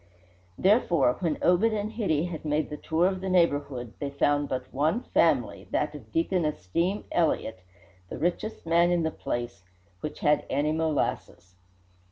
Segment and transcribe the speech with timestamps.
[0.57, 4.73] Therefore when Obed and Hitty had made the tour of the neighbourhood they found but
[4.73, 7.59] one family, that of Deacon Esteem Elliott,
[8.09, 9.63] the richest man in the place,
[9.99, 11.53] which had any molasses.